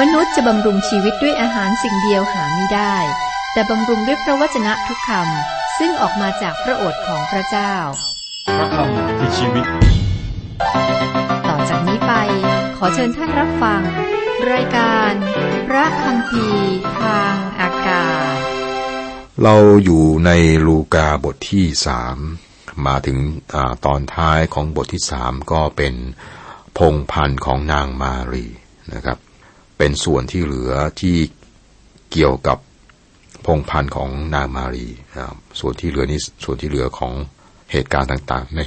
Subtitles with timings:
[0.00, 2.96] มนุษย์จะบำรุงชีวิตด้วยอาหารสิ่งเดียวหาไม่ได้
[3.52, 7.74] แต่บำรุงด้วยพระวจนะทุกคำซึ่งออกมาจากพระโอษฐ์ของพระเจ้า
[8.56, 9.66] พระคำคือชีวิต
[11.48, 12.12] ต่อจากนี้ไป
[12.76, 13.82] ขอเชิญท่านรับฟัง
[14.52, 15.12] รายการ
[15.68, 18.38] พระคำพีร์ทางอากาศ
[19.42, 20.30] เราอยู่ใน
[20.66, 22.18] ลูกาบทที่สาม
[22.86, 23.18] มาถึง
[23.54, 25.94] อาตอนท้ายของบทที่สามก็เป็น
[26.78, 28.46] พงพันธ์ของนางมารี
[28.94, 29.18] นะครับ
[29.78, 31.16] เป็นส่วนที่เหลือที่
[32.12, 32.58] เกี่ยวกับ
[33.44, 37.12] พงพันธ์ของนางมารีนะครับส่วนที่เหลือนี้ส่วนที่เหลือของ
[37.72, 38.60] เหตุการณ์ต่างๆใน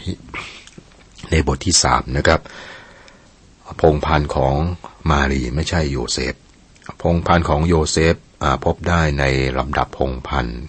[1.29, 2.41] ในบทที่สามนะครับ
[3.81, 4.55] พงพันธ์ของ
[5.11, 6.35] มารีไม่ใช่โยเซฟ
[7.01, 8.15] พงพันธ์ของโยเซฟ
[8.65, 9.23] พบได้ใน
[9.57, 10.61] ลำดับพงพันธ์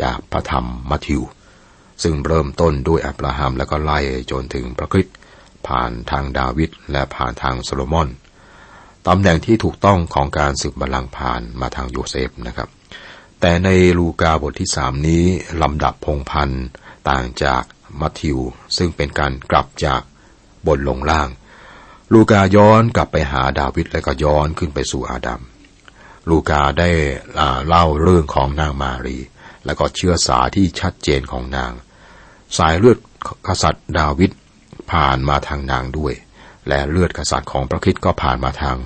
[0.00, 1.22] จากพระธรรมมัทธิว
[2.02, 3.98] ซึ่งเริ่มต้นด้วยอับราฮัมแล้วก็ไล่
[4.30, 5.16] จนถึงพระคริสต์
[5.66, 8.08] ผ่านทางดาวิดและผ่านทางโซโลมอน
[9.08, 12.68] ตำแหน่งที่ถูกต้องของการสืบบัลลังก์ผ่านมาทางโยเซฟนะครับ
[13.40, 15.24] แต่ในลูกาบทที่สามนี้
[15.62, 16.66] ลำดับพงศ์พันธุ์
[17.10, 17.62] ต่างจาก
[18.00, 18.38] มัทธิว
[18.76, 20.00] ซึ่งเป็นการกลับจาก
[20.66, 21.28] บนลงล่าง
[22.12, 25.42] ลูกาย้อนกลับไปหาดาวิดและก็ย้อนขึ้นไปสู่อาดัม
[26.30, 26.90] ลูกาได้
[27.66, 29.18] เล่าเรื่องของนางมารี
[29.64, 31.72] และก็เชื่อสายที่ชัดเจนของนาง
[32.56, 32.98] สายเลือด
[33.46, 34.30] กษัตริย์ดาวิด
[34.92, 36.14] ผ่านมาทางนางด้วย
[36.68, 38.76] และเลือดกษัตริย์ของพระคริสต์ก็ผ่านมาทาง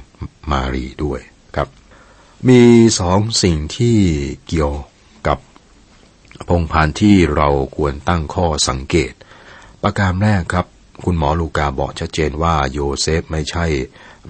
[0.51, 1.21] มารีด้วย
[1.57, 1.69] ครับ
[2.49, 2.63] มี
[3.01, 3.99] สองสิ่งที่
[4.49, 4.75] เกี่ยว
[5.27, 5.39] กับ
[6.49, 9.13] พงพันที่เราควรตั้งข้อสังเกต
[9.83, 10.67] ประการแรกครับ
[11.05, 13.65] คุณหมอลูกาบอกชัดเจนว่าโยเซฟไม่ใช่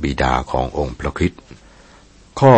[0.02, 1.40] บิดาขององค์พระคริสต์
[2.40, 2.52] ข้อ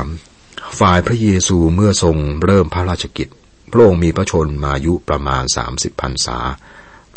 [0.00, 3.28] 23 ฝ่ายพระเยซูเมื่อทรงเริ่มพระราชกิจ
[3.72, 6.38] พระองค์มีพระชนมายุประมาณ 30พรรษา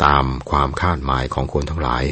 [0.04, 2.04] ตามความคาดหมายของคนทั้งหลาย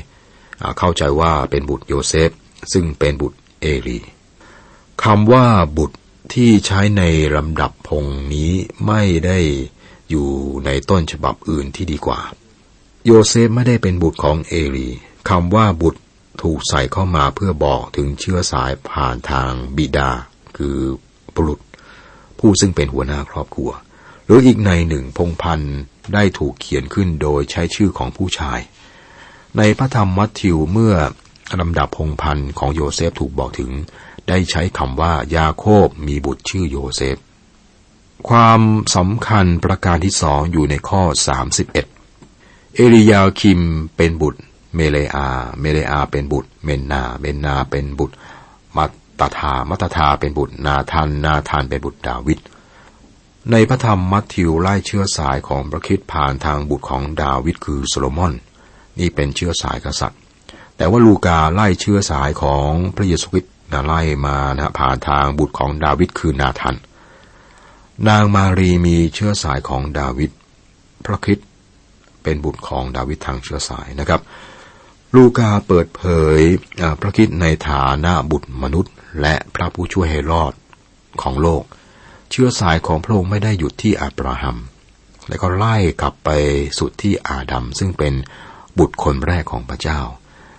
[0.78, 2.30] เข้าใจว่าเป็นบุตรโยเซฟ
[2.72, 4.00] ซึ่งเป็นบุตรเอลี
[5.04, 5.46] คำว่า
[5.78, 5.96] บุตร
[6.34, 7.02] ที่ใช้ใน
[7.36, 8.52] ลำดับพงนี้
[8.86, 9.38] ไม่ได้
[10.10, 10.28] อยู่
[10.64, 12.20] ในต้นฉบับอื่นที่ดีกว่า
[13.06, 14.88] โยเซฟไม่ได้เป็นบุตรของเอลี
[15.28, 16.00] คำว่าบุตร
[16.42, 20.10] ถูกใส่เข้ามาเพื่อบอกถึงเชื้อสายผ่านทางบิดา
[20.56, 20.78] คือ
[21.34, 21.60] บุรุษ
[22.38, 23.70] ผู้ซึ่งเป็นหัวหน้าครอบครัว
[24.26, 25.78] หรืออีกในหนึ่งพงพันธ์
[26.14, 28.60] ได้ถูกเขียนขึ้นโดยใช้ชื่อของผู้ชาย
[29.58, 30.94] ในพระธรรมมัทธิวเมื่อ
[31.60, 33.70] ลำดับพงพันธ์ของโยเซฟถูกบอกถึง
[34.28, 37.16] ได้ใช้คำว่ายาโคบมีบุตรชื่อโยเซฟ
[38.28, 38.60] ความ
[38.96, 41.72] สำคัญประการที่สองอยู่ในข้อ 31
[42.74, 43.60] เอลียาคิม
[43.96, 44.40] เป็นบุตร
[44.74, 45.28] เมเลอา
[45.60, 48.14] เมเลอาเป็นบุตร เมนนา เมนนาเป็นบุตร
[48.76, 48.90] มัต
[49.20, 52.38] ตาทามัตตาทาเป็นบุตร นาทันนาทันเป็นบุตรดาวิด
[53.50, 58.32] ในพระธรรมมัทธิวไล่เชื้อสายของพระคิดผ่านทางบุตรของดาวิดคือโซโลมอน
[59.00, 60.20] นี่เป็นเชื้อสายกษัตริย์
[60.76, 66.76] แต่ว่าลูกาไล่เชื้อสายของพระเยซูคริสต์นะไล่มานะผ่านทางบุตรของดาวิดคือนาทัน
[68.08, 70.30] นางมารีมีเชื้อสายของดาวิด
[71.06, 71.48] พระคริสต์
[72.22, 74.20] เป็นบุตรของดาวิดทางเชื้อสายนะครับ
[75.14, 76.02] ลูกาเปิดเผ
[76.38, 76.40] ย
[77.00, 80.52] พระคริสต์ในฐานะบุตรมนุษย์ และพระผู้ช่วยให้รอด
[81.22, 81.62] ของโลก
[82.30, 84.56] เชื้อสายของพระองค์ไม่ได้หยุดที่อับราฮัม
[85.28, 86.30] และก็ไล่กลับไป
[86.78, 88.14] สุดที่อาดัมซึ่งเป็น
[88.78, 90.00] บุตรคนแรกของพระเจ้า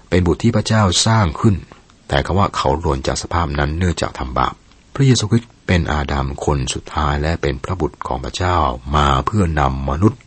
[0.10, 1.56] เป็นบุตรที่พระเจ้าสร้างขึ้น
[2.08, 4.54] แต่คำว่าเขาหล่นจากสภาพนั้นเนื่องจากทำบาป
[4.96, 8.58] พระเยซูคริสต์เป็นอาดัมคนสุดท้ายและเป็นพระบุตรของพระเจ้า
[8.96, 10.22] มาเพื่อนำมนุษย์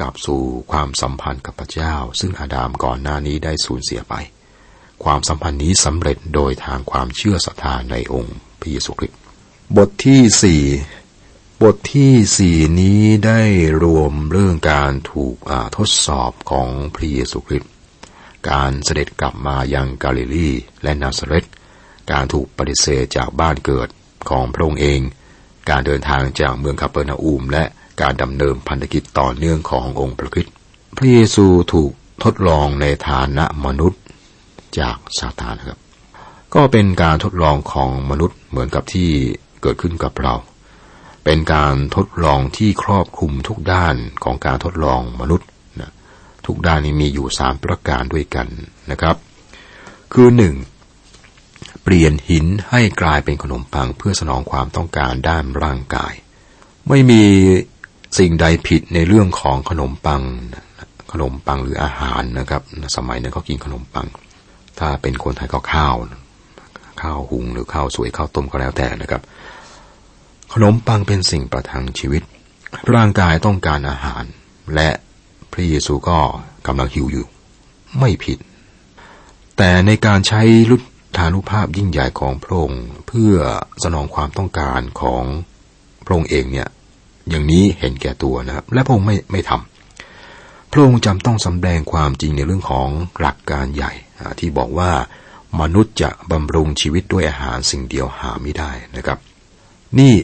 [0.00, 4.14] กลับสู่ความสัมพันธ์กับพระเจ้า ซึ่งอาดามก่อนหน้านี้ได้สูญเสียไป
[5.04, 9.18] ความสัมพันธ์นี้สำเร็จโดยทางความเชื่อศรัทธาในองค์พระเยซูคริสต์
[9.76, 10.62] บทที่สี่
[11.64, 13.40] บทที่สี่นี้ได้
[13.82, 15.36] รวมเรื่องการถูก
[15.76, 17.72] ทดสอบของพระเยซูคริสต์
[18.50, 20.50] การเสด็จกลับมายังกาลิลี
[20.82, 21.44] และนาซาเรต
[22.12, 23.88] การถูกปฏิเสธจากบ้านเกิด
[24.30, 25.00] ของพระองค์เอง
[25.70, 27.64] การเดินทางจากเมืองคาเปอร์นาอูม และ
[28.02, 30.54] การดำเนินพันธกิจต่อเนื่องขององค์พระคริสต์
[30.96, 31.90] พระเยซูถูก
[32.24, 34.02] ทดลองในฐานะมนุษย์
[34.78, 35.78] จากซาตานครับ
[36.54, 39.10] ก็เป็นการทดลองของมนุษย์เหมือนกับที่
[39.62, 40.34] เกิดขึ้นกับเรา
[41.24, 45.48] เป็นการทดลองที่ครอบคลุมทุกด้านของการทดลองมนุษย์
[45.80, 45.92] นะ
[46.46, 48.46] ทุกด้านนี้มีอยู่สามประการด้วยกัน
[48.90, 49.16] นะครับ
[50.12, 50.54] คือหนึ่ง
[51.82, 56.14] เปลี่ยนหินให้กลายเป็นขนมปังเพื่อสนองความต้องการด้านร่างกาย
[56.88, 57.22] ไม่มี
[58.18, 60.22] สิ่งใดผิดในเรื่องของขนมปัง
[61.12, 62.62] ขนมปังหรืออาหารนะครับ
[62.96, 64.06] สมัยนั้นเขากินขนมปัง
[64.78, 65.96] ถ้าเป็นคนไทยก็ข้าว
[67.02, 69.22] ข้าวหุงหรือข้าวสวยข้าวต้มก็แล้วแต่นะครับ
[70.52, 72.22] ขนมปังเป็นสิ่งประทังชีวิต
[72.94, 74.24] ร่างกายต้องการอาหาร
[74.74, 74.90] และ
[75.52, 76.18] พระเยซูก็
[76.66, 77.26] กำลังหิวอยู่
[77.98, 78.38] ไม่ผิด
[79.56, 80.82] แต่ในการใช้ลุท
[81.16, 83.34] ธานุภาพยิ่งใหญ่ของพระองค์เพื่อ
[83.82, 85.24] สนองความต้องการของ
[86.04, 86.68] พระองค์เองเนี่ย
[87.28, 92.88] อย่างนี้เห็นแก่ตัวนะครับ และพระองค์ไม่ไม่ทำพระองค์จำต้องสำแดงความจริงในเรื่องของ
[93.20, 93.92] หลักการใหญ่
[94.40, 94.90] ที่บอกว่า
[95.60, 99.18] มนุษย์จะบำรุงชีวิตด้วยอาหารสิ่งเดียวหาไม่ได้นะครับ
[99.98, 100.14] นี่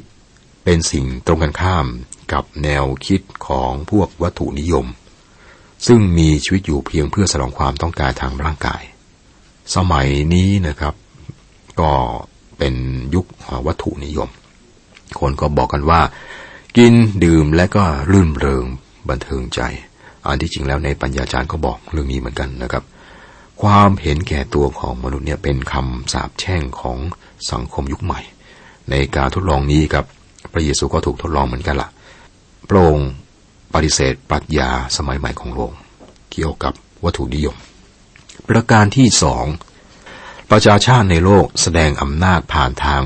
[0.68, 1.86] เป็นสิ่งตรงกันข้าม
[2.32, 4.86] กับแนวคิดของพวกวัตถุนิยม
[5.86, 8.82] ซึ่งมีชีวิตอยู่เพียงเพื่อสนองความต้องการทางร่างกาย
[9.74, 10.94] สมัยนี้นะครับ
[11.80, 11.90] ก็
[12.58, 12.74] เป็น
[13.14, 13.26] ยุค
[13.66, 14.28] วัตถุนิยม
[15.20, 16.00] คนก็บอกกันว่า
[16.76, 18.64] กินดื่มและก็รื่นเริง
[19.08, 19.60] บันเทิงใจ
[20.26, 22.84] อันที่จริงแล้วในปัญญาจารย์ก็บอกเรื่องนี้เหมือนกันนะครับ
[23.62, 26.98] ความเห็นแก่ตัวของมนุษย์เนี่ยเป็นคำสาปแช่งของ
[27.50, 28.20] สังคมยุคใหม่
[28.90, 30.06] ในการทดลองนี้ครับ
[30.52, 31.90] พระเยซูก็ถูกทดลองเหมือนกันละ่ะ
[32.68, 33.10] พระองค์
[33.74, 35.72] ปฏิเสธปรัชญาสมัยใหม่ของโลก
[36.32, 36.72] เกี่ยวกับ
[37.04, 37.56] วัตถุนิยม
[38.48, 39.46] ประการที่สอง
[40.50, 43.02] ประชาชาติในโลกแสดงอำนาจผ่านทาง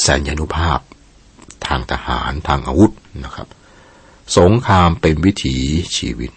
[0.00, 0.78] แสนยานุภาพ
[1.66, 2.92] ทางทหารทางอาวุธ
[3.24, 3.48] นะครับ
[4.38, 5.56] สงครามเป็นวิถี
[5.96, 6.30] ชีวิต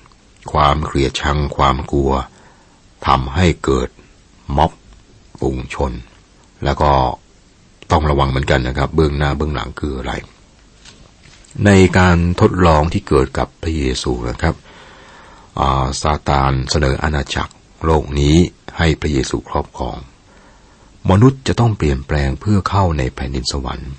[0.52, 2.12] ความเกลียดชังความกลัว
[3.08, 3.90] ทำให้เกิด
[4.58, 4.72] ม็อบ
[5.42, 5.94] ปุงชน
[6.66, 6.92] แล้วก็
[7.92, 10.14] ต้องระวังเหมือนกันนะครับ เบื้องหน้าเบื้องหลังคืออะไร
[11.66, 14.56] ในการทดลองที่เกิดกับพระเยซูนะครับ
[16.02, 17.54] ซาตานเสนออาณาจักร
[17.86, 18.36] โลกนี้
[18.78, 19.98] ให้พระเยซูครอบครอง
[21.12, 23.92] มนุษย์จะต้องเปลี่ยนแปลงเพื่อเข้าในแผ่นดินสวรรค์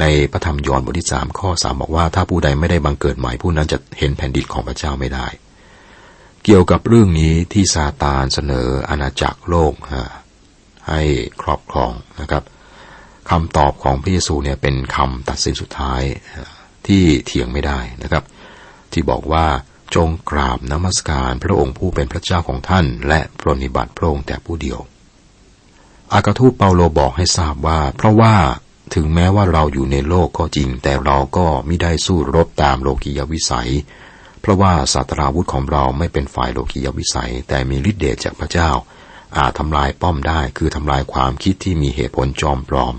[0.00, 5.26] ในพระธรรมยอห์นบทที่สามข้อสามบอกว่าถ้าผู้ใดไม่ได้บังเกิดใหม่ผู้นั้นจะเห็นแผ่นดินของพระเจ้าไม่ได้
[6.44, 9.74] เกี่ยวกับเรื่องนี้ที่ซาตานเสนออาณาจักรโลก
[10.88, 11.02] ให้
[11.42, 12.42] ครอบครองนะครับ
[13.30, 16.02] คำตอบของพระเยซูเนี่ยเป็นคำตัดสินสุดท้าย
[16.88, 18.24] ที่เถียงไม่ได้นะครับ
[18.92, 19.46] ที่บอกว่า
[19.94, 24.78] จงกราบนมัสการพระองค์ผู้เป็นพระเจ้าของท่าน และปรนิบัติพระองค์แต่ผู้เดียว
[26.12, 28.34] อากาทูตเปาโลบอกให้ทราบว่า เพราะว่า
[28.94, 33.70] ถึงแม้ว่าเราอยู่ในโลกก็จริง แต่เราก็ไม่ได้สู้รบตามโลกียวิสัย
[34.40, 38.70] เพราะว่าศาสตราวุธของเราไม่เป็นฝ่ายโลกียวิสัย แต่มีฤทธิ์เดชจากพระเจ้า
[39.38, 42.94] อาจทำลายป้อมได้คือทำลายความคิดที่มีเหตุผลจอมปลอม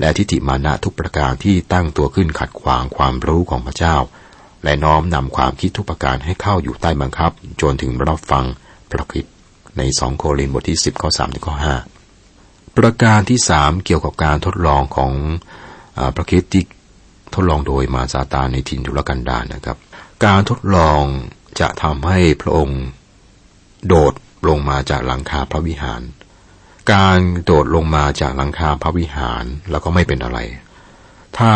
[0.00, 3.96] และทิฏฐิมานะทุกประการที่ตั้งตัวขึ้นขัดขวางความรู้ของพระเจ้า
[4.64, 7.30] และน้อมนำความคิดทุกประการให้เข้าอยู่ใต้บังคับ
[7.60, 8.44] จนถึงรับฟัง
[8.90, 9.26] พระคิด
[9.78, 11.74] ในสองโครินบทที่สิบข้อสามถึงข้อห้า
[12.76, 15.12] ประการที่สามเกี่ยวกับการทดลองของ
[15.98, 16.64] อพระคิดที่
[17.34, 19.78] ทดลองโดยมาซาตานในทินทุรกันดารนะครับ
[20.24, 21.02] การทดลอง
[21.60, 22.82] จะทำให้พระองค์
[23.86, 24.12] โดด
[24.48, 26.02] ลงมาจากหลังคาพระวิหาร
[26.92, 30.38] การโดดลงมาจากหลังคาพระวิหารแล้วก็ไม่เป็นอะไร
[31.38, 31.52] ถ้า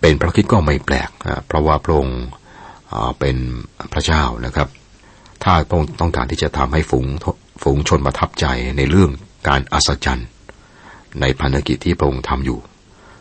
[0.00, 2.20] เป็นพระคิดก็ไม่แปลกนะเพราะว่าพระองค์
[3.18, 3.36] เป็น
[3.92, 4.68] พระเจ้านะครับ
[5.44, 7.06] ถ้าพระองค์ต้องการที่จะทำให้ฝูง
[7.62, 8.46] ฝูงชนประทับใจ
[8.76, 9.10] ในเรื่อง
[9.48, 10.28] การอัศจรรย์
[11.20, 12.58] ในพันธกิจที่พระองค์ทำอยู่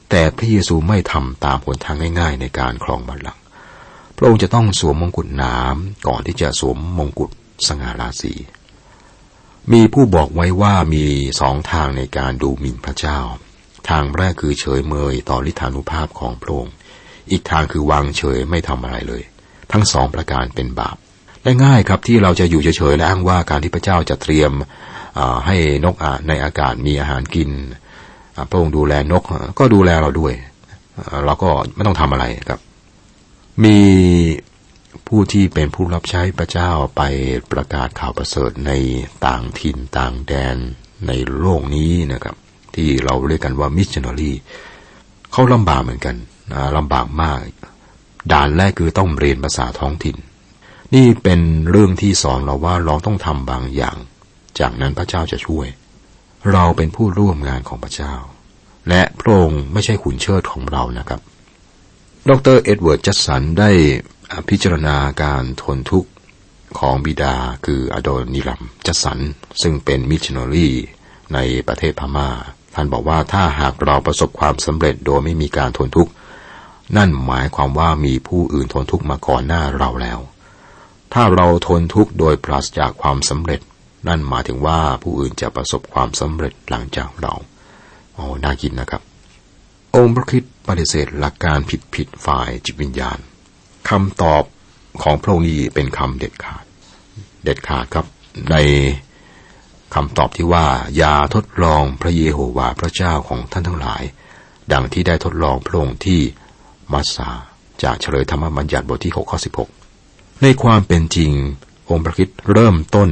[0.09, 3.41] แต่พระเยซูไม่ทำตามผลทางง่ายๆ ในการครองบัลลังก์
[4.17, 7.31] พระองค์จะต้องสวมมงกุฎน้ำก่อนที่จะสวมมงกุฎ
[7.67, 8.33] สง่าราศี
[9.71, 11.05] มีผู้บอกไว้ว่ามี
[11.41, 13.19] สองทางในการดูหมิ่นพระเจ้า
[13.89, 16.73] ทางแรกคือเฉยเมยต่อลิธานุภาพของพระองค์
[17.31, 19.23] อีกทางคือวางเฉยไม่ทำอะไรเลย
[19.71, 20.95] ทั้งสองประการเป็นบาป
[21.43, 24.51] และง่ายครับที่เราจะอยู่เฉยๆและอ้างว่าการที่พระเจ้าจะเตรียม
[25.45, 25.55] ให้
[25.85, 27.49] นกอในอากาศมีอาหารกิน
[28.49, 29.23] พระองค์ดูแลนก
[29.59, 30.33] ก็ดูแลเราด้วย
[31.25, 32.59] เราก็ไม่ต้องทำอะไรครับ
[33.63, 33.77] มี
[35.07, 37.01] ผู้ที่เป็นผู้รับใช้พระเจ้าไป
[37.51, 38.71] ประกาศข่าวประเสริฐใน
[39.25, 40.57] ต่างถิ่นต่างแดน
[41.07, 42.35] ในโลกนี้นะครับ
[42.75, 44.31] ที่เราเรียกกันว่ามิชชันนารี
[45.31, 46.15] เขาลำบากเหมือนกัน
[46.77, 47.37] ลำบากมาก
[48.31, 50.17] ด่านแรกคือต้องเรียนภาษาท้องถิ่น
[50.95, 53.97] นี่เป็นเรื่องที่สอนเราว่าเราต้องทำบางอย่าง
[54.59, 55.67] จากนั้นพระเจ้าจะช่วย
[56.51, 58.13] เราเป็นผู้ร่วมงานของพระเจ้า
[58.89, 61.21] และพระองค์ไม่ใช่ขุนเชิดของเรานะครับ
[62.29, 63.69] ดรเอ็ดเวิร์ดจัดสันได้
[64.49, 66.09] พิจารณาการทนทุกข์
[66.79, 67.35] ของบิดา
[67.65, 69.19] คืออโดนิรัมจัดสัน
[69.61, 70.69] ซึ่งเป็นมิชชันนารี
[71.33, 71.37] ใน
[71.67, 72.29] ประเทศพม่า
[72.73, 76.11] ท่านบอกว่าถ้าหากเราประสบความสำเร็จโดยไม่มีการทนทุกข์
[76.97, 80.19] นั่นหมายความว่ามีผู้อื่นทนทุกข์มาก่อนหน้าเราแล้ว
[81.13, 83.61] ถ้าเราทนทุกข์โดยปราศจากความสำเร็จ
[84.07, 87.33] นั่นหมายถึงว่าผู้อื่นจะประสบความสำเร็จหลังจากเรา
[88.13, 89.01] โอ้น่าคิดนะครับ
[89.95, 93.17] องค์พระคิดปฏิเสธหลักการผิดผิดฝ่ายจิตวิญญาณ
[93.89, 94.43] คำตอบ
[95.03, 96.63] ของพระองค์นี้เป็นคำเด็ดขาด
[97.43, 98.05] เด็ดขาดครับ
[98.51, 98.55] ใน
[99.95, 100.65] คำตอบที่ว่า
[100.97, 104.03] อย่าทดลองพระเยโฮวาห์พระเจ้าของท่านทั้งหลาย
[104.73, 106.21] ดังที่ได้ทดลองพระองค์ที่
[106.93, 107.29] มัสสา
[107.83, 109.39] จากเฉลยธรรมบัญญัติบทที่6ข้อ
[109.89, 111.31] 16 ในความเป็นจริง
[111.89, 113.09] องค์พระคิดเริ่มต้น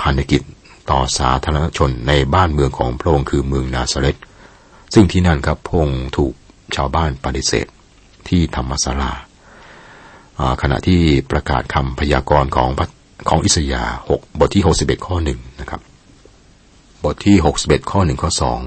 [0.00, 0.42] ภารกิจ
[0.90, 4.16] ต่อสาธารณชนในบ้านเมืองของพระองค์คือเมืองนาซาเรต
[4.94, 6.34] ซึ่งที่นั่นครับพระองค์ถูก
[6.74, 7.66] ชาวบ้านปฏิเสธ
[8.28, 9.12] ที่ธรรมศาลา
[10.62, 12.70] ขณะที่ประกาศคำพยากรณ์ของ
[13.28, 15.80] ของอิสยาห์6บทที่61ข้อหนึ่งนะครับ
[17.04, 18.60] บทที่61ข้อหนึ่งข้อสอง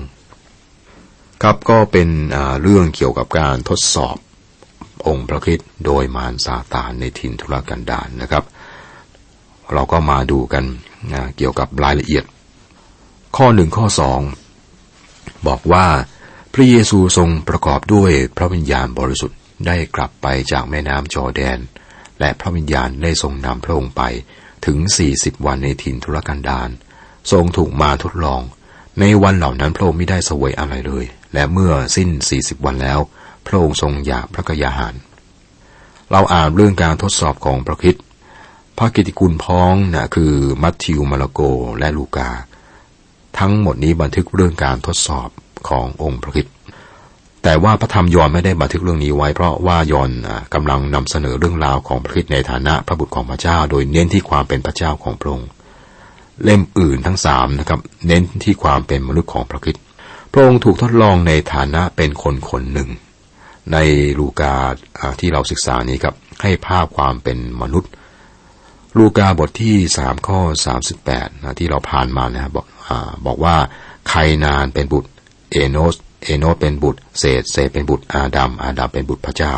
[1.43, 2.09] ครับก็เป็น
[2.61, 4.17] เรื่องเกี่ยวกับการทดสอบ
[5.07, 8.43] องค์พระคิดโดยมารซาตานในถิ่นทุรกันดารนนะครับ
[9.73, 10.63] เราก็มาดูกัน
[11.13, 12.23] นะเกี่ยวกับรายละเอียด
[13.37, 14.19] ข้อหนึ่งข้อสอง
[15.47, 15.85] บอกว่า
[16.53, 19.37] พระเยซูทรงประกอบด้วยพระวิญญาณบริสุทธิ์
[19.67, 21.59] ได้กลับไปจากแม่น้ำจอแดน
[22.19, 24.01] และพระวิญญาณได้ทรงนำพระองค์ไป
[24.65, 26.69] ถึงสี่สิบวันในถิ่นทุรกันดาร
[27.31, 28.41] ทรงถูกมาทดลอง
[28.99, 32.99] ในวันเหล่านั้นพระองค์ไม่ได้สวยอะไรเลย และเมื่อสิ้นสี่สิบวันแล้ว
[33.45, 34.95] พระองค์ทรงอยากพระกยาหาร
[36.11, 37.95] เราอ่านเรื่องการทดสอบของพระคิด
[38.77, 41.39] พระกิติกุลพ้องนะคือมัทธิวมาระโก
[41.79, 42.29] และลูกา
[43.39, 45.29] ทั้งหมดนี้บันทึกเรื่องการทดสอบ
[45.69, 46.47] ขององค์พระคิด
[47.43, 50.09] แต่ว่าพระธรรมยอนไม่ได้บันทึกเรื่องนี้ไว้ เพราะว่ายอน
[50.53, 55.49] กำลังนำเสนอเรื่องราวของพระคิดในฐานะพระบุตรของพระเจ้า โดยเน้นที่ความเป็นพระเจ้าของพระองค์
[56.43, 59.75] เล่มอื่นทั้งสามนะครับ เน้นที่ความเป็นมนุษย์ของพระคิด
[60.31, 62.89] พระองค์ถูกทดลองในฐานะเป็นคนคนหนึ่ง
[63.73, 63.77] ใน
[64.19, 64.53] ลูกา
[65.19, 67.91] ที่เราศึกษานี้ครับให้ภาพความเป็นมนุษย์
[68.97, 72.91] ลูกาบทที่สามข้อสามสิบแปดนะที่เราผ่านมานะครับบอกอ
[73.25, 73.55] บอกว่า
[74.09, 75.09] ใครนานเป็นบุตร
[75.51, 79.53] เอโนส เอโนเป็นบุตร เศษเศษเป็นบุตรอาดัมอาดัมเป็นบุตรพระเจ้า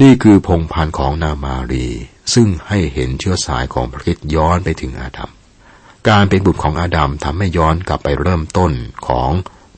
[0.00, 1.86] นี่คือพงพันธ์ของนามารี
[2.34, 5.30] ซึ่งให้เห็นเชื้อสายของพระคิดย้อนไปถึงอาดัม
[6.08, 8.72] การเป็นบุตรของอาดัมทำให้ย้อนกลับไปเริ่มต้น
[9.08, 9.30] ของ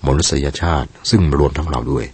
[0.07, 2.05] มนุษยชาติ ซึ่งรวมทั้งเราด้วย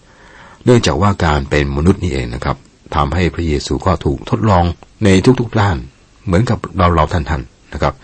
[0.65, 2.57] เนื่องจากว่าการเป็นมนุษย์นี่เองนะครับ
[2.97, 4.65] ทำให้พระเยซูก็ถูกทดลอง
[5.05, 5.09] ใน
[5.41, 5.77] ทุกๆด้าน
[6.25, 7.95] เหมือนกับเราเราท่านๆนะครับ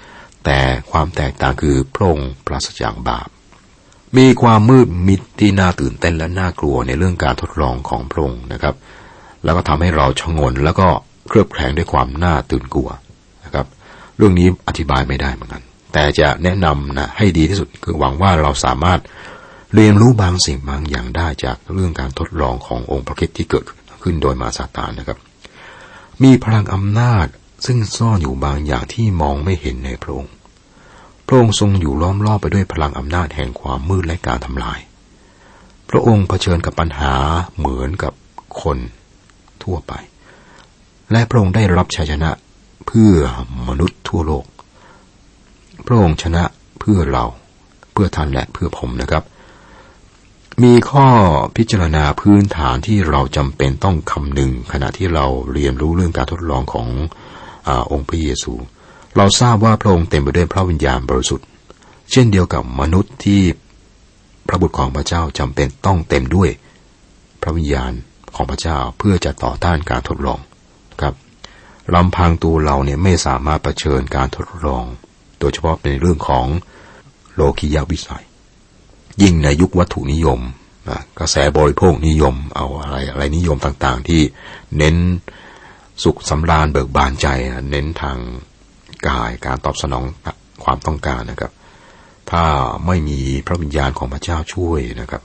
[0.45, 0.59] แต่
[0.90, 3.28] ความแตกต่างคือพระองค์ปราศจากบาป
[4.16, 8.75] มีความมืดมิดที่น่าตื่นเต้นและน่ากลัวในเรื่องการทดลองของพระองค์นะครับ
[9.44, 10.88] แล้วก็ทำให้เราชงนแล้วก็
[11.28, 12.88] เครือบแคลงด้วยความน่าตื่นกลัว
[13.44, 13.66] นะครับ
[14.16, 19.00] เรื่องนี้อธิบายไม่ได้เหมือนกัน แต่จะแนะนำนะให้ดีที่สุดคือหวังว่าเราสามารถ
[19.75, 23.64] เรียนรู้บางสิ่งบางอย่างได้จากเรื่องการทดลองขององค์พระคิดที่เกิด
[24.02, 25.18] ขึ้นโดยมาซาตานนะครับ
[26.22, 27.26] มีพลังอำนาจ
[27.66, 30.32] ซึ่งซ่อนอยู่บางอย่างที่มองไม่เห็นในพระองค์
[31.26, 34.78] พระองค์ทรงอยู่ล้อมรอบไปด้วยพลังอำนาจแห่งความมืดและการทำลาย
[35.90, 37.14] พระองค์เผชิญกับปัญหา
[37.56, 38.12] เหมือนกับ
[38.62, 38.78] คน
[39.62, 39.92] ทั่วไป
[41.12, 42.30] และพระองค์ได้รับชัยชนะ
[42.87, 43.14] เพื่อ
[43.68, 44.45] มนุษย์ทั่วโลก
[45.87, 46.42] พระองค์ชนะ
[46.80, 47.25] เพื่อเรา
[47.92, 49.25] เพื่อท่านและเพื่อผมนะครับ
[50.62, 51.06] มีข้อ
[51.56, 56.88] พิจารณาพื้นฐานที่เราจำเป็นต้องคำนึง ขณะที่เราเรียนรู้เรื่องการทดลองของ
[57.68, 58.52] อองค์พระเยซู
[59.16, 61.46] เราทราบว่าพระองค์เต็มไปด้วยพระวิญญาณบริสุทธิ์
[62.11, 63.40] เช่นเดียวกับมนุษย์ที่
[64.49, 66.50] พระบุตรของพระเจ้าจำเป็นต้องเต็มด้วย
[67.42, 67.92] พระวิญญาณ
[68.35, 70.40] ของพระเจ้าเพื่อจะต่อต้านการทดลอง
[71.00, 71.14] ครับ
[71.94, 74.85] ลำพังตัวเราเนี่ยไม่สามารถรเผชิญการทดลอง
[75.38, 76.46] โดยเฉพาะในเรื่องของ
[77.35, 78.25] โลคิยาวิสัย
[79.23, 80.40] ยิ่งในยุควัตถุนิยม
[81.18, 84.23] กระแสบริโภคนิยมเอาอะไรอะไรนิยมต่างๆ ที่
[84.76, 84.96] เน้น
[86.02, 87.26] สุขสำราญเบิกบานใจ
[87.70, 88.18] เน้นทาง
[89.09, 90.05] กายการตอบสนอง
[90.65, 91.53] ความต้องการนะครับ
[92.31, 92.45] ถ้า
[92.87, 95.23] ไม่มีพระวิญญาณของพระเจ้าช่วยนะครับ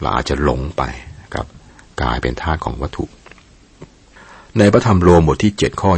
[0.00, 0.82] เราอาจจะหลงไป
[1.22, 1.46] นะครับ
[2.00, 3.04] กลายเป็นทาสของวัตถุ
[4.58, 5.90] ในพระธรรมโรมบทที่ 7 ข้อ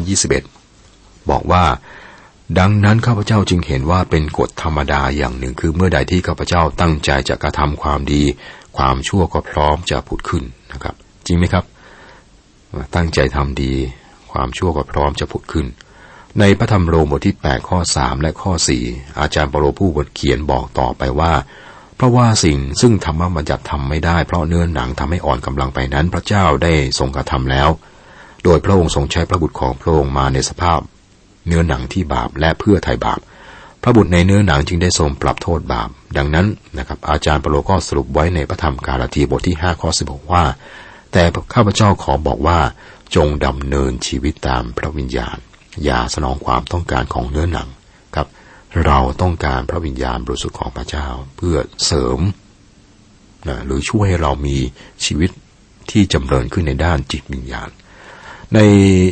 [0.61, 1.65] 21 บอกว่า
[2.59, 8.23] ดังนั้นข้าพเจ้าจึงเห็นว่าเป็นกฎธรรมดาอย่างหนึ่ง คือเมื่อใดที่ข้าพเจ้าตั้งใจจะกระทำความดี
[8.77, 10.95] ความชั่วก็พร้อมจะผุดขึ้นนะครับ
[11.27, 11.65] จริงไหมครับ
[12.95, 13.73] ตั้งใจทำดี
[14.33, 15.67] ความชั่วก็พร้อมจะผุดขึ้น
[16.41, 18.53] ในพระธรรมโรมบทที่ 8 ข้อ 3 และข้อ
[18.87, 21.33] 4 อาจารย์ปรโลผู้บทเขียนบอกต่อไปว่า
[21.97, 27.69] เพราะว่าสิ่งซึ่งธรรมบัญญัติทำไม่ได้เพราะเนื้อหนังทำให้อ่อนกำลังไปนั้นพระเจ้าได้ทรงกระทำแล้ว
[28.45, 30.81] โดยพระองค์ทรงใช้พระบุตรของพระองค์มาในสภาพ
[31.47, 33.21] เนื้อหนังที่บาปและเพื่อไถ่บาป
[33.83, 36.47] พระบุตรในเนื้อหนังจึงได้ทรงปรับโทษบาป ดังนั้น
[36.79, 40.45] นะครับอาจารย์ปรโลก็สรุปไว้ในพระธรรมกาลาทีบทที่ 5 ข้อ 16 ว่า
[41.13, 41.23] แต่
[41.55, 42.59] ข้าพเจ้าขอบอกว่า
[43.15, 45.39] จงดำเนินชีวิตตามพระวิญญาณ
[45.85, 47.69] อย่าสนองความต้องการของเนื้อหนัง
[48.15, 48.29] ครับ
[48.87, 52.21] เราต้องการพระวิญญาณบริสุทธิ์ของพระเจ้าเพื่อเสริม
[53.49, 54.57] นะหรือช่วยให้เรามี
[55.05, 55.31] ชีวิต
[55.91, 57.69] ที่จำเริญขึ้นในด้านจิตวิญญาณ
[58.55, 58.59] ใน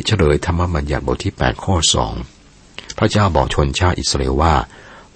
[0.05, 1.75] เฉลยธรรมบัญญัติบทที่ 8 ข้อ
[2.37, 4.55] 2 พระเจ้าบอกชนชาติอิสราเอลว่า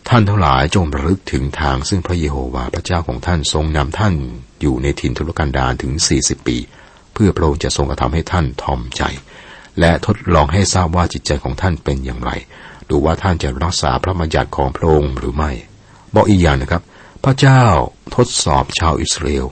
[0.10, 4.14] ท่านทั้งหลายจงระลึกถึงทางซึ่งพระเยโฮวาห์พระเจ้าของท่านทรงนำท่าน
[4.62, 6.58] อยู่ในถิ่นทุรกันดารถึง 40 ปี
[7.14, 9.04] เพื่อพระองค์จะทรงกระทำให้ท่านทอมใจ
[9.80, 12.32] และทดลองให้ทราบว่าจิตใจของท่านเป็นอย่างไร
[12.90, 15.52] ดูว่าท่านจะรักษาพระบัญญัติของพระองค์หรือไม่
[16.16, 16.84] บอกอีกอย่างนะครับ
[17.24, 17.64] พระเจ้า
[18.16, 19.46] ทดสอบชาวอิสราเอล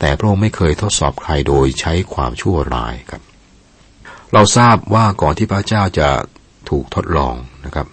[0.00, 3.22] แต่พระองค์ไม่เคยทดสอบใครโดยใช้ความชั่วร้ายครับ
[4.32, 6.08] เราทราบว่าก่อนที่พระเจ้าจะ
[6.70, 7.34] ถูกทดลอง
[7.64, 7.86] นะครับ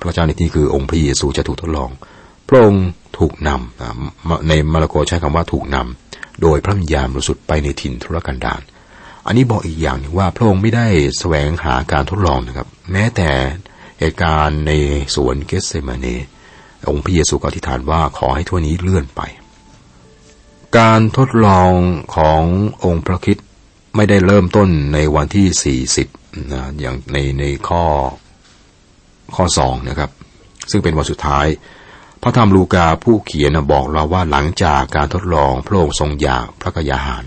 [0.00, 1.90] พระเจ้าในที่คือองค์พระเยซูจะถูกทดลอง
[2.48, 2.86] พระองค์
[3.18, 8.60] ถูกนำในมาระโกใช้คำว่าถูกนำโดยพระวิญญาณบริสุทธิ์ไปในถิ่นทุรกันดาร
[9.26, 10.86] อันนี้บอกอีกอย่างหนึ่งว่าพระองค์ไม่ได้
[11.18, 13.30] แสวงหาการทดลองนะครับ แม้แต่
[13.98, 14.72] เหตุการณ์ใน
[15.14, 16.06] สวนเกสเซมาเน
[16.88, 19.20] องค์พระเยซูก็อธิษฐานว่าขอให้ทั่วนี้เลื่อนไป
[20.78, 21.72] การทดลอง
[22.16, 22.42] ของ
[22.84, 23.38] องค์พระคิด
[23.96, 27.84] ไม่ได้เริ่มต้นในวันที่ 40นะอย่างในในข้อ
[29.36, 30.10] ข้อสองนะครับ
[30.70, 31.46] ซึ่งเป็นวันสุดท้าย
[32.22, 37.24] พระธรรมลูกาผู้เขียนบอกเราว่าหลังจากการทดลองพระองค์ทรงอยากพระกยาหาร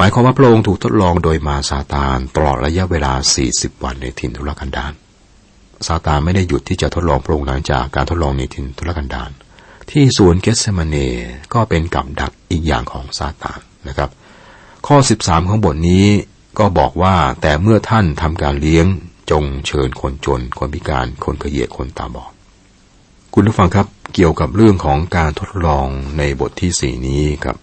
[0.00, 3.12] หมายความว่าพระองค์ถูกทดลองโดยมาซาตานตลอดระยะเวลา
[3.48, 4.92] 40 วันในถิ่นทุรกันดาร
[5.86, 9.30] ซาตานไม่ได้หยุดที่จะทดลองพระองค์หลังจากการทดลองในถิ่นทุรกันดาร
[9.90, 10.96] ที่สวนเกสเซมาเน
[11.54, 14.10] ก็เป็นกับดักอีกอย่างของซาตานนะครับ
[14.86, 16.06] ข้อ 13 ของบทนี้
[16.58, 18.86] ก็บอกว่าแต่เมื่อท่านทำการเลี้ยง
[19.30, 22.32] จงเชิญคนจน คนพิการคนเขยเยคนตาบอด
[23.34, 25.86] คุณผู้ฟังครับเกี่ยวกับเรื่องของการทดลอง
[26.18, 27.58] ในบทที่สี่นี้ครับ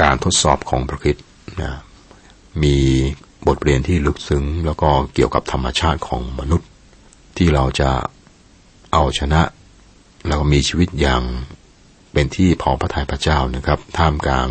[0.00, 1.16] การทดสอบของพระคิด
[1.62, 1.72] นะ
[2.62, 2.76] มี
[3.46, 6.68] บทเรียนที่ลึกซึ้ง แล้วก็เกี่ยวกับธรรมชาติของมนุษย์
[7.36, 7.90] ที่เราจะ
[8.92, 9.42] เอาชนะ
[10.26, 11.22] แล้วก็มีชีวิตอย่าง
[12.12, 14.48] เป็นที่พอพระทัยพระเจ้านะครับ ท่ามกลาง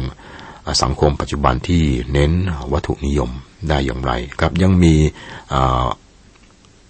[0.83, 2.31] สังคมปัจจุบันที่เน้น
[2.73, 3.29] วัตถุนิยม
[3.69, 4.95] ได้อย่างไรครับยังมี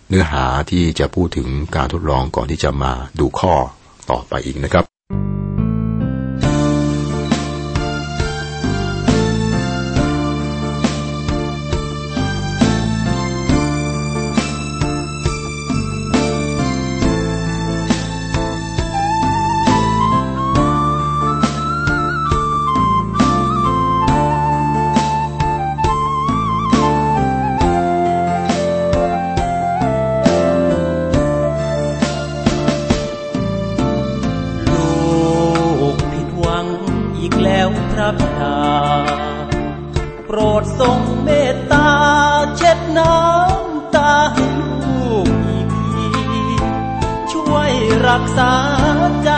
[0.09, 3.53] เนื้อหาที่จะพูดถึงการทดลองก่อนที่จะมาดูข้อ
[4.09, 4.86] ต่อไปอีกนะครับ
[38.07, 38.57] นันา
[40.25, 41.89] โปรดทรงเมตตา
[42.57, 46.07] เช็ดน้ำตาให้ลูกอีกที
[47.31, 47.71] ช่วย
[48.07, 48.53] รักษา
[49.23, 49.31] ใจ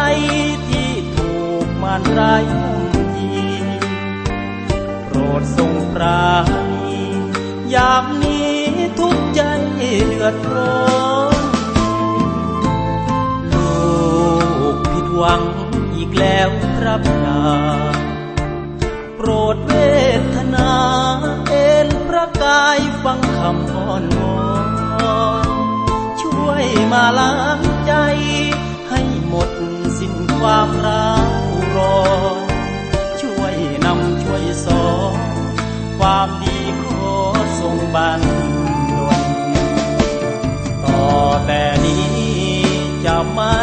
[0.68, 1.34] ที่ถู
[1.66, 2.80] กมันร้ายมุ่
[3.18, 3.32] ยี
[5.06, 6.30] โปรดทรงปรา
[6.74, 7.02] ณี
[7.74, 8.56] ยามนี้
[9.00, 9.42] ทุกใจ
[9.76, 10.90] เดือดร้อ
[11.34, 11.44] น
[13.54, 13.56] ล
[14.76, 15.42] กผิดหวัง
[15.96, 24.42] อีกแล้วครับนาายฟังคำอ้อนวอ
[25.46, 25.48] น
[26.22, 27.94] ช่วยมาล้างใจ
[28.90, 29.50] ให้หมด
[30.00, 31.14] สิ้นความร้า
[31.46, 32.02] วรอ
[32.36, 32.48] น
[33.22, 35.20] ช่วยนำช่วยสอน
[35.98, 37.14] ความดีขอ
[37.60, 38.22] ทรงบัน
[38.92, 39.22] ดล
[40.84, 41.06] ต่อ
[41.46, 42.10] แต่นี้
[43.06, 43.60] จะไม่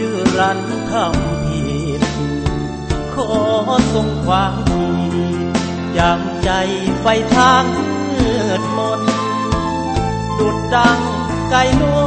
[0.00, 1.62] ดื้อรั้นทำผิ
[2.00, 2.02] ด
[3.14, 3.30] ขอ
[3.94, 4.86] ทรงความดี
[5.98, 6.50] ย่างใจ
[7.00, 7.64] ไฟทาง
[8.78, 9.00] มน
[10.38, 11.00] ดุดดัง
[11.50, 12.04] ไก่น้อ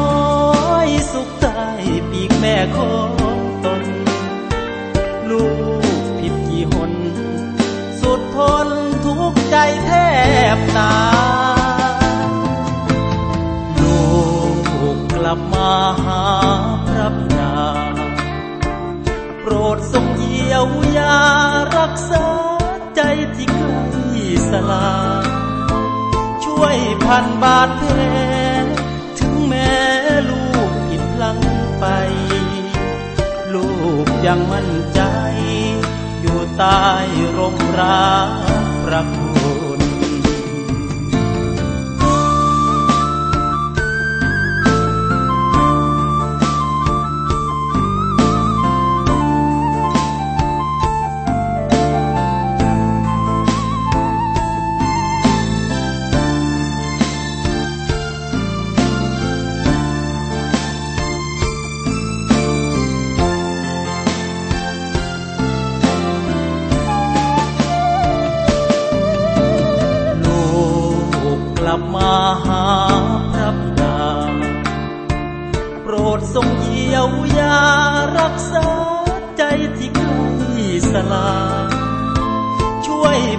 [0.87, 1.47] ยสุขใจ
[2.09, 3.09] ปีกแม่ของ
[3.65, 3.83] ตน
[5.29, 5.45] ลู
[5.91, 6.93] กผิดกี่หน
[8.01, 8.67] สุดทน
[9.05, 9.89] ทุกใจแท
[10.55, 10.93] บตา
[13.79, 14.01] ลู
[14.93, 16.23] กกลับมาหา
[16.87, 17.55] พระบิา
[19.41, 20.65] โปรดทรงเยียว
[20.97, 21.17] ยา
[21.77, 22.25] รักษา
[22.95, 23.01] ใจ
[23.35, 23.81] ที่ใกล้
[24.49, 25.16] สลาย
[26.75, 27.99] ยพันบาดแผล
[29.19, 29.73] ถึงแม้
[30.29, 31.39] ลูกผิดพลัง
[31.79, 31.85] ไป
[33.53, 33.69] ลู
[34.05, 35.01] กยังมั่นใจ
[36.21, 36.83] อยู่ใต้
[37.37, 38.29] ร่มรัก
[38.83, 39.26] ประคุ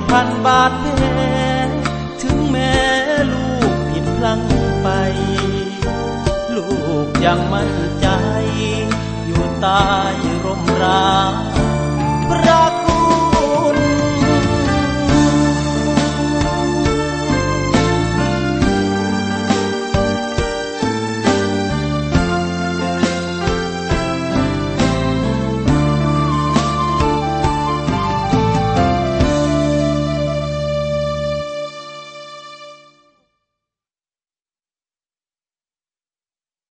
[0.09, 0.73] พันบาท
[1.15, 1.37] แม่
[2.23, 2.75] ถึงแม้
[3.33, 4.43] ลูกผิดพลัง
[4.83, 4.89] ไป
[6.55, 6.69] ลู
[7.07, 8.07] กยังมั่นใจ
[9.27, 9.87] อยู่ใต้
[10.45, 11.09] ร่มรา
[12.47, 12.78] รัก